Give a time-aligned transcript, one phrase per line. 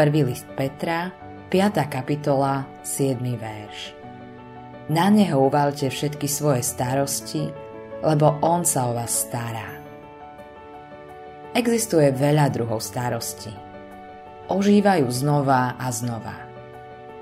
[0.00, 1.12] Prvý list Petra,
[1.52, 1.76] 5.
[1.92, 3.20] kapitola, 7.
[3.36, 3.92] verš.
[4.88, 7.52] Na neho uvalte všetky svoje starosti,
[8.00, 9.76] lebo on sa o vás stará.
[11.52, 13.52] Existuje veľa druhov starosti.
[14.48, 16.48] Ožívajú znova a znova.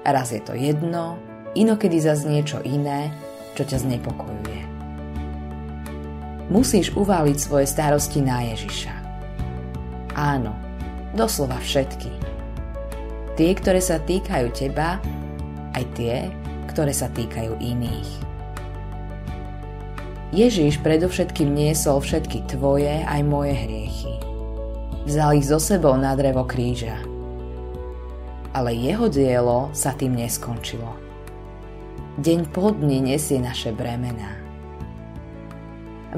[0.06, 1.18] Raz je to jedno,
[1.58, 3.10] inokedy zase niečo iné,
[3.58, 4.62] čo ťa znepokojuje.
[6.46, 8.94] Musíš uváliť svoje starosti na Ježiša.
[10.14, 10.54] Áno,
[11.18, 12.27] doslova všetky.
[13.38, 14.98] Tie, ktoré sa týkajú teba,
[15.78, 16.26] aj tie,
[16.74, 18.10] ktoré sa týkajú iných.
[20.34, 24.14] Ježiš predovšetkým niesol všetky tvoje aj moje hriechy.
[25.06, 26.98] Vzal ich so sebou na drevo kríža.
[28.58, 30.98] Ale jeho dielo sa tým neskončilo.
[32.18, 34.34] Deň po dni nesie naše bremená.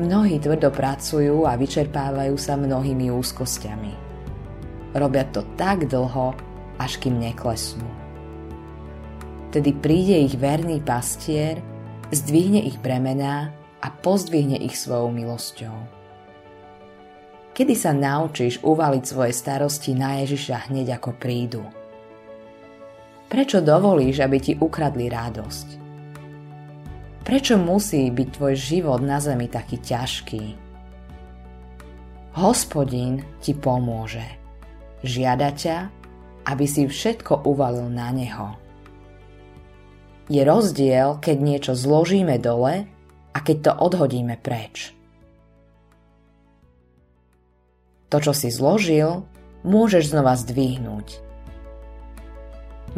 [0.00, 3.92] Mnohí tvrdo pracujú a vyčerpávajú sa mnohými úzkosťami.
[4.96, 6.49] Robia to tak dlho,
[6.80, 7.84] až kým neklesnú.
[9.52, 11.60] Tedy príde ich verný pastier,
[12.08, 13.52] zdvihne ich bremená
[13.84, 15.76] a pozdvihne ich svojou milosťou.
[17.52, 21.60] Kedy sa naučíš uvaliť svoje starosti na Ježiša hneď ako prídu?
[23.28, 25.68] Prečo dovolíš, aby ti ukradli radosť?
[27.20, 30.44] Prečo musí byť tvoj život na zemi taký ťažký?
[32.38, 34.24] Hospodin ti pomôže.
[35.02, 35.99] Žiada ťa,
[36.46, 38.56] aby si všetko uvalil na Neho.
[40.30, 42.86] Je rozdiel, keď niečo zložíme dole
[43.34, 44.94] a keď to odhodíme preč.
[48.10, 49.26] To, čo si zložil,
[49.66, 51.22] môžeš znova zdvihnúť.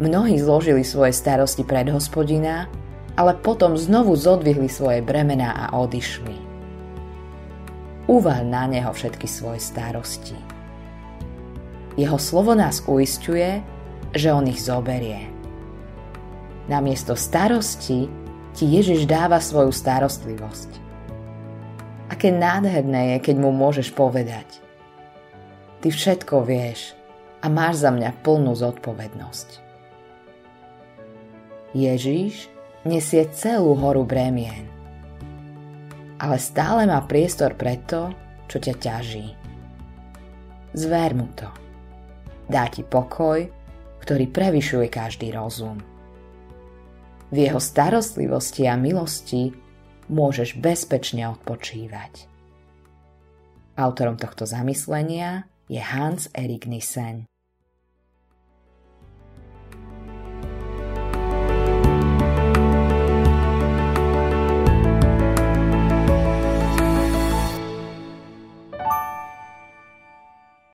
[0.01, 2.65] Mnohí zložili svoje starosti pred hospodina,
[3.13, 6.33] ale potom znovu zodvihli svoje bremená a odišli.
[8.09, 10.52] Uvaľ na neho všetky svoje starosti.
[11.93, 13.61] Jeho slovo nás uistuje,
[14.13, 15.29] že on ich zoberie.
[16.65, 18.09] Namiesto starosti
[18.53, 20.69] ti Ježiš dáva svoju starostlivosť.
[22.09, 24.45] Aké nádherné je, keď mu môžeš povedať.
[25.81, 26.93] Ty všetko vieš
[27.43, 29.49] a máš za mňa plnú zodpovednosť.
[31.73, 32.47] Ježiš
[32.85, 34.69] nesie celú horu brémien,
[36.21, 38.13] ale stále má priestor pre to,
[38.47, 39.27] čo ťa ťaží.
[40.77, 41.62] Zver mu to.
[42.47, 43.47] Dá ti pokoj,
[44.03, 45.79] ktorý prevyšuje každý rozum.
[47.33, 49.55] V jeho starostlivosti a milosti
[50.11, 52.29] môžeš bezpečne odpočívať.
[53.73, 57.25] Autorom tohto zamyslenia je Hans Erik Nissen.